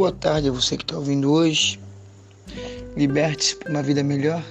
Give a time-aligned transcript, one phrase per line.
[0.00, 1.78] boa tarde a você que está ouvindo hoje.
[2.96, 4.42] Liberte-se para uma vida melhor.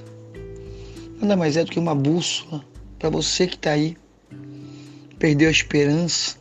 [1.19, 2.63] Nada mais é do que uma bússola
[2.99, 3.97] para você que está aí.
[5.17, 6.37] Perdeu a esperança.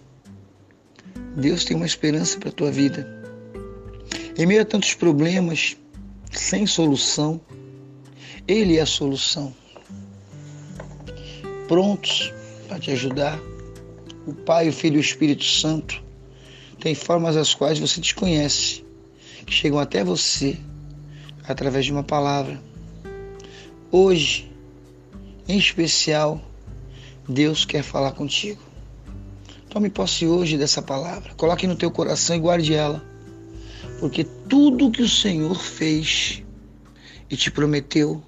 [1.35, 3.09] Deus tem uma esperança para a tua vida.
[4.37, 5.75] Em meio a tantos problemas,
[6.31, 7.41] sem solução,
[8.47, 9.55] Ele é a solução.
[11.67, 12.31] Prontos
[12.69, 13.41] para te ajudar,
[14.27, 16.05] o Pai, o Filho e o Espírito Santo
[16.79, 18.87] tem formas as quais você desconhece,
[19.45, 20.59] que chegam até você
[21.47, 22.61] através de uma palavra.
[23.91, 24.53] Hoje,
[25.49, 26.41] em especial,
[27.29, 28.61] Deus quer falar contigo.
[29.71, 33.05] Tome posse hoje dessa palavra, coloque no teu coração e guarde ela,
[34.01, 36.43] porque tudo que o Senhor fez
[37.31, 38.23] e te prometeu,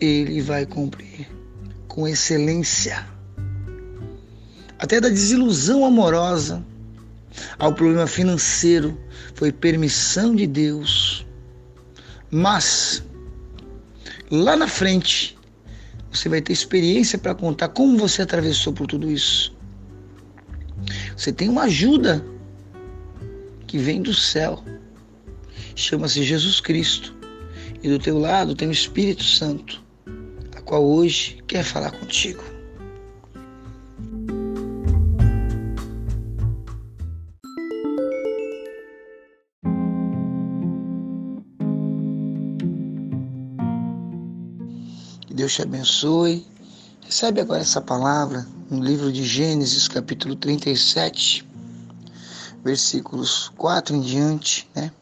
[0.00, 1.28] Ele vai cumprir
[1.88, 3.06] com excelência.
[4.78, 6.64] Até da desilusão amorosa
[7.58, 8.98] ao problema financeiro
[9.34, 11.26] foi permissão de Deus.
[12.30, 13.02] Mas
[14.30, 15.38] lá na frente
[16.10, 19.54] você vai ter experiência para contar como você atravessou por tudo isso.
[21.16, 22.24] Você tem uma ajuda
[23.66, 24.64] que vem do céu.
[25.76, 27.14] Chama-se Jesus Cristo.
[27.82, 29.82] E do teu lado tem o Espírito Santo,
[30.54, 32.42] a qual hoje quer falar contigo.
[45.40, 46.46] Deus te abençoe.
[47.00, 51.48] Recebe agora essa palavra no livro de Gênesis, capítulo 37,
[52.62, 54.92] versículos 4 em diante, né?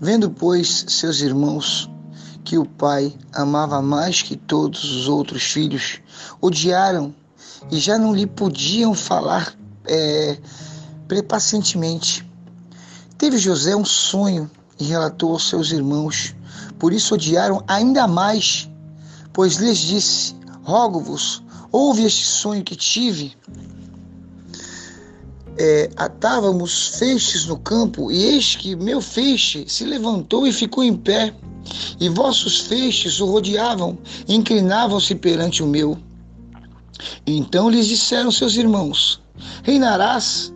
[0.00, 1.90] Vendo, pois, seus irmãos
[2.44, 6.00] que o pai amava mais que todos os outros filhos,
[6.40, 7.12] odiaram
[7.68, 10.38] e já não lhe podiam falar é,
[11.08, 12.24] prepacientemente.
[13.18, 16.32] Teve José um sonho e relatou aos seus irmãos,
[16.78, 18.67] por isso odiaram ainda mais
[19.38, 20.34] pois lhes disse:
[20.64, 23.36] Rogo-vos, ouve este sonho que tive.
[25.56, 30.96] É, atávamos feixes no campo, e eis que meu feixe se levantou e ficou em
[30.96, 31.32] pé,
[32.00, 33.96] e vossos feixes o rodeavam,
[34.26, 35.96] inclinavam-se perante o meu.
[37.24, 39.22] Então lhes disseram seus irmãos:
[39.62, 40.52] Reinarás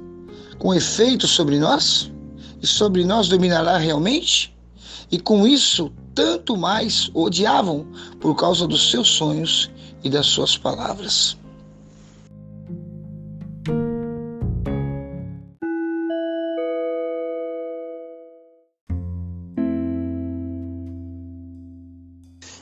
[0.58, 2.10] com efeito sobre nós?
[2.60, 4.51] E sobre nós dominará realmente?
[5.12, 7.86] E com isso tanto mais odiavam
[8.18, 9.70] por causa dos seus sonhos
[10.02, 11.36] e das suas palavras.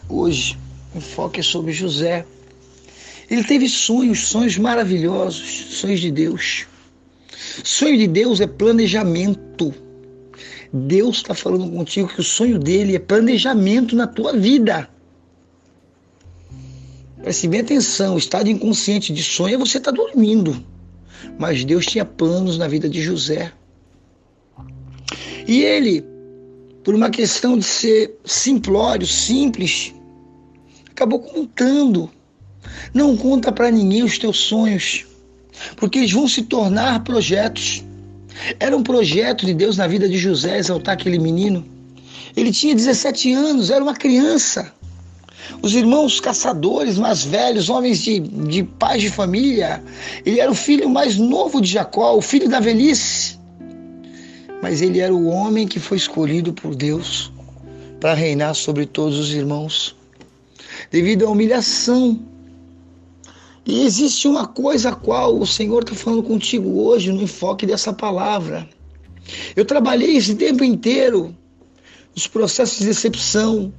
[0.09, 0.59] Hoje,
[0.93, 2.27] o foco é sobre José.
[3.31, 6.67] Ele teve sonhos, sonhos maravilhosos, sonhos de Deus.
[7.63, 9.73] Sonho de Deus é planejamento.
[10.73, 14.89] Deus está falando contigo que o sonho dele é planejamento na tua vida.
[17.23, 20.65] Preste bem atenção, o estado inconsciente de sonho é você estar tá dormindo.
[21.39, 23.53] Mas Deus tinha planos na vida de José.
[25.47, 26.05] E ele,
[26.85, 29.93] por uma questão de ser simplório, simples,
[30.91, 32.09] acabou contando.
[32.95, 35.07] Não conta para ninguém os teus sonhos,
[35.77, 37.85] porque eles vão se tornar projetos.
[38.59, 41.65] Era um projeto de Deus na vida de José exaltar aquele menino.
[42.37, 44.73] Ele tinha 17 anos, era uma criança.
[45.63, 49.83] Os irmãos caçadores mais velhos, homens de, de pais de família,
[50.25, 53.39] ele era o filho mais novo de Jacó, o filho da velhice.
[54.63, 57.33] Mas ele era o homem que foi escolhido por Deus
[57.99, 59.97] para reinar sobre todos os irmãos.
[60.91, 62.21] Devido à humilhação
[63.67, 67.93] e existe uma coisa a qual o Senhor está falando contigo hoje no enfoque dessa
[67.93, 68.69] palavra.
[69.55, 71.37] Eu trabalhei esse tempo inteiro
[72.17, 73.73] os processos de decepção,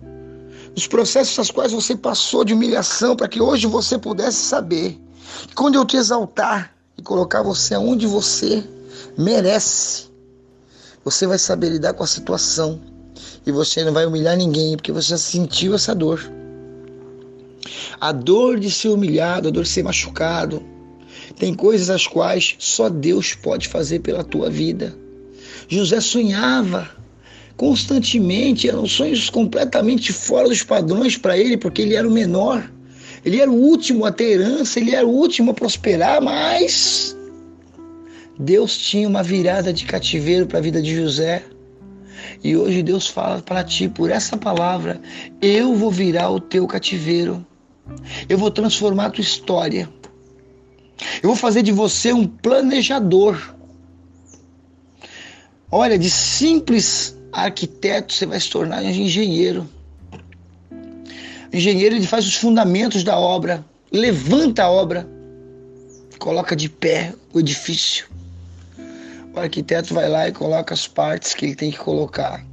[0.76, 5.00] os processos aos quais você passou de humilhação, para que hoje você pudesse saber
[5.48, 8.64] que quando eu te exaltar e colocar você aonde você
[9.18, 10.10] merece,
[11.04, 12.80] você vai saber lidar com a situação
[13.46, 16.41] e você não vai humilhar ninguém, porque você sentiu essa dor.
[18.02, 20.64] A dor de ser humilhado, a dor de ser machucado.
[21.38, 24.96] Tem coisas as quais só Deus pode fazer pela tua vida.
[25.70, 26.90] José sonhava
[27.56, 32.68] constantemente, eram sonhos completamente fora dos padrões para ele, porque ele era o menor.
[33.24, 37.16] Ele era o último a ter herança, ele era o último a prosperar, mas
[38.40, 41.44] Deus tinha uma virada de cativeiro para a vida de José.
[42.44, 45.00] E hoje Deus fala para ti por essa palavra:
[45.40, 47.46] eu vou virar o teu cativeiro.
[48.28, 49.90] Eu vou transformar a tua história.
[51.22, 53.56] Eu vou fazer de você um planejador.
[55.72, 59.68] Olha, de simples arquiteto você vai se tornar engenheiro.
[61.54, 65.08] Engenheiro ele faz os fundamentos da obra, levanta a obra,
[66.20, 68.08] coloca de pé o edifício.
[69.34, 72.46] O arquiteto vai lá e coloca as partes que ele tem que colocar.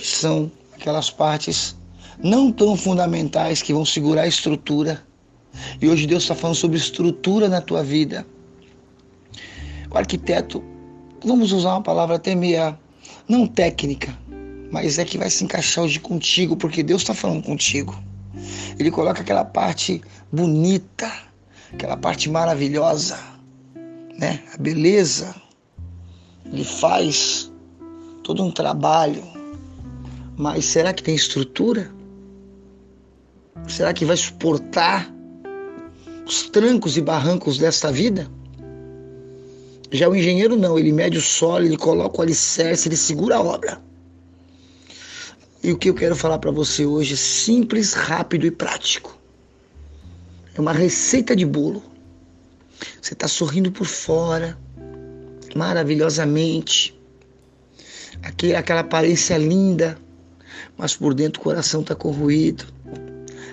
[0.00, 1.76] São aquelas partes
[2.22, 5.02] não tão fundamentais que vão segurar a estrutura.
[5.80, 8.26] E hoje Deus está falando sobre estrutura na tua vida.
[9.90, 10.62] O arquiteto,
[11.24, 12.78] vamos usar uma palavra até meia,
[13.28, 14.16] não técnica,
[14.70, 18.00] mas é que vai se encaixar hoje contigo, porque Deus está falando contigo.
[18.78, 20.00] Ele coloca aquela parte
[20.32, 21.12] bonita,
[21.72, 23.18] aquela parte maravilhosa,
[24.18, 24.42] né?
[24.54, 25.34] A beleza.
[26.46, 27.52] Ele faz
[28.22, 29.22] todo um trabalho,
[30.36, 31.92] mas será que tem estrutura?
[33.68, 35.12] Será que vai suportar
[36.26, 38.28] os trancos e barrancos desta vida?
[39.90, 43.42] Já o engenheiro não, ele mede o solo, ele coloca o alicerce, ele segura a
[43.42, 43.80] obra.
[45.62, 49.16] E o que eu quero falar para você hoje é simples, rápido e prático.
[50.54, 51.82] É uma receita de bolo.
[53.00, 54.58] Você está sorrindo por fora,
[55.54, 56.98] maravilhosamente.
[58.22, 59.98] Aquela, aparência linda,
[60.76, 62.64] mas por dentro o coração está corroído.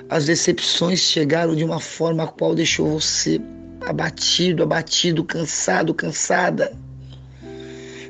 [0.08, 3.42] As decepções chegaram de uma forma a qual deixou você
[3.86, 6.76] abatido, abatido, cansado, cansada.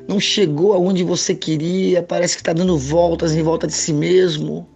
[0.08, 4.68] Não chegou aonde você queria, parece que está dando voltas em volta de si mesmo.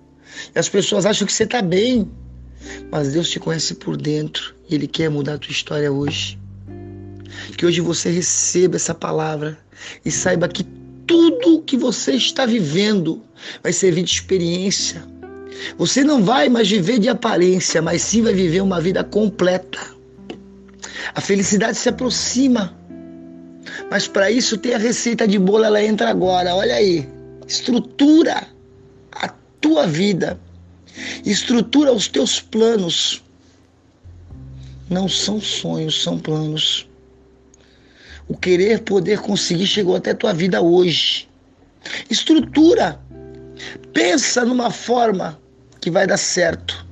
[0.55, 2.09] E as pessoas acham que você está bem,
[2.91, 6.39] mas Deus te conhece por dentro e Ele quer mudar a tua história hoje.
[7.57, 9.59] Que hoje você receba essa palavra
[10.05, 10.65] e saiba que
[11.07, 13.23] tudo que você está vivendo
[13.63, 15.05] vai servir de experiência.
[15.77, 19.79] Você não vai mais viver de aparência, mas sim vai viver uma vida completa.
[21.15, 22.77] A felicidade se aproxima.
[23.91, 26.55] Mas para isso tem a receita de bolo, ela entra agora.
[26.55, 27.09] Olha aí.
[27.47, 28.47] Estrutura
[29.13, 29.29] a
[29.61, 30.39] tua vida.
[31.25, 33.23] Estrutura os teus planos.
[34.89, 36.89] Não são sonhos, são planos.
[38.29, 41.29] O querer poder conseguir chegou até tua vida hoje.
[42.09, 43.01] Estrutura.
[43.93, 45.39] Pensa numa forma
[45.85, 46.85] que vai dar certo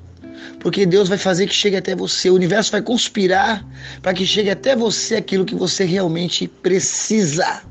[0.63, 2.31] porque Deus vai fazer que chegue até você.
[2.31, 3.67] O universo vai conspirar
[4.01, 7.63] para que chegue até você aquilo que você realmente precisa.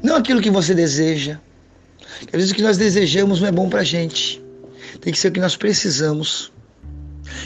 [0.00, 1.40] Não aquilo que você deseja.
[2.26, 4.40] Às vezes o que nós desejamos não é bom para a gente.
[5.00, 6.52] Tem que ser o que nós precisamos.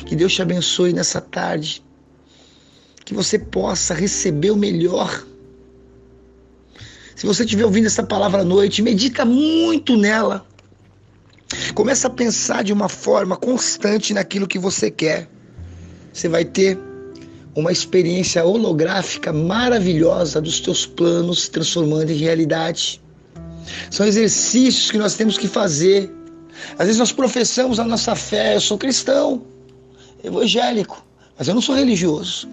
[0.04, 1.82] Que Deus te abençoe nessa tarde.
[3.06, 5.24] Que você possa receber o melhor.
[7.16, 10.46] Se você estiver ouvindo essa palavra à noite, medita muito nela.
[11.74, 15.28] Começa a pensar de uma forma constante naquilo que você quer.
[16.12, 16.78] Você vai ter
[17.54, 23.00] uma experiência holográfica maravilhosa dos teus planos se transformando em realidade.
[23.90, 26.10] São exercícios que nós temos que fazer.
[26.78, 29.42] Às vezes nós professamos a nossa fé, eu sou cristão,
[30.22, 31.04] evangélico,
[31.38, 32.48] mas eu não sou religioso.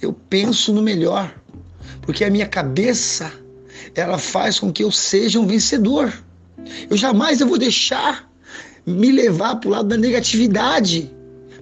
[0.00, 1.32] Eu penso no melhor,
[2.02, 3.32] porque a minha cabeça
[3.94, 6.12] ela faz com que eu seja um vencedor.
[6.88, 8.30] Eu jamais eu vou deixar
[8.86, 11.10] me levar para o lado da negatividade.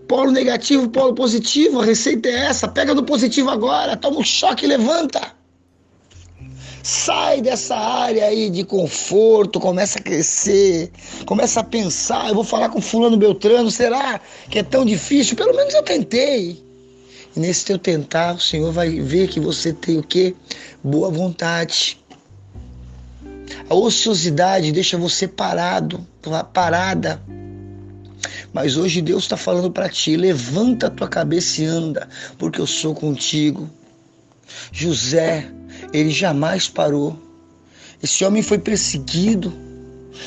[0.09, 2.67] Polo negativo, polo positivo, a receita é essa.
[2.67, 5.21] Pega do positivo agora, toma um choque e levanta.
[6.83, 10.91] Sai dessa área aí de conforto, começa a crescer,
[11.27, 14.19] começa a pensar, eu vou falar com fulano Beltrano, será
[14.49, 15.37] que é tão difícil?
[15.37, 16.61] Pelo menos eu tentei.
[17.37, 20.35] E nesse teu tentar, o Senhor vai ver que você tem o quê?
[20.83, 22.00] Boa vontade.
[23.71, 26.05] A ociosidade deixa você parado,
[26.53, 27.23] parada.
[28.53, 32.67] Mas hoje Deus está falando para ti: levanta a tua cabeça e anda, porque eu
[32.67, 33.71] sou contigo.
[34.73, 35.49] José,
[35.93, 37.17] ele jamais parou.
[38.03, 39.53] Esse homem foi perseguido.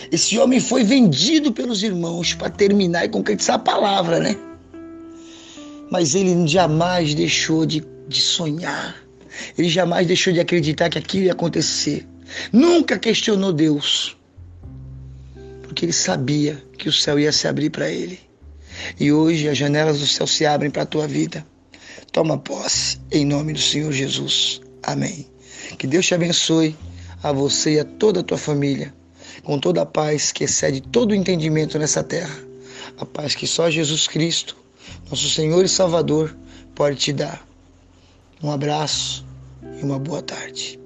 [0.09, 4.37] Esse homem foi vendido pelos irmãos para terminar e concretizar a palavra, né?
[5.91, 8.95] Mas ele jamais deixou de, de sonhar.
[9.57, 12.07] Ele jamais deixou de acreditar que aquilo ia acontecer.
[12.51, 14.17] Nunca questionou Deus,
[15.61, 18.19] porque ele sabia que o céu ia se abrir para ele.
[18.99, 21.45] E hoje as janelas do céu se abrem para a tua vida.
[22.11, 24.61] Toma posse em nome do Senhor Jesus.
[24.83, 25.27] Amém.
[25.77, 26.75] Que Deus te abençoe
[27.21, 28.93] a você e a toda a tua família,
[29.43, 32.37] com toda a paz que excede todo o entendimento nessa terra.
[32.97, 34.55] A paz que só Jesus Cristo,
[35.09, 36.35] nosso Senhor e Salvador,
[36.75, 37.45] pode te dar.
[38.41, 39.25] Um abraço
[39.79, 40.82] e uma boa tarde.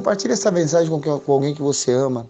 [0.00, 2.26] Compartilhe essa mensagem com alguém que você ama.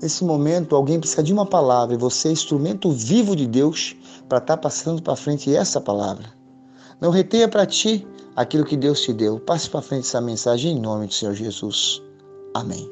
[0.00, 3.94] Nesse momento, alguém precisa de uma palavra e você é instrumento vivo de Deus
[4.26, 6.24] para estar tá passando para frente essa palavra.
[6.98, 9.38] Não retenha para ti aquilo que Deus te deu.
[9.38, 12.00] Passe para frente essa mensagem em nome do Senhor Jesus.
[12.54, 12.90] Amém.